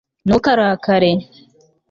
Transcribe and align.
ntukarakare 0.25 1.11